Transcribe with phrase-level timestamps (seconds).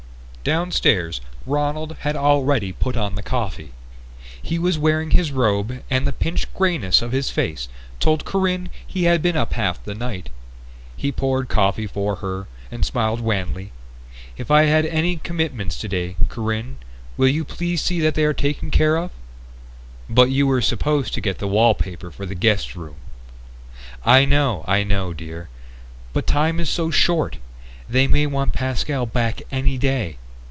[0.43, 3.73] Downstairs Ronald had already put on the coffee.
[4.41, 9.03] He was wearing his robe and the pinched greyness of his face told Corinne he
[9.03, 10.29] had been up half the night.
[10.97, 12.47] He poured coffee for her,
[12.81, 13.69] smiling wanly.
[14.35, 16.77] "If I have any commitments today, Corinne,
[17.17, 19.11] will you please see that they are taken care of?"
[20.09, 22.95] "But you were supposed to get the wallpaper for the guest room...."
[24.03, 25.49] "I know, I know, dear.
[26.13, 27.37] But time is so short.
[27.87, 30.17] They might want Pascal back any day.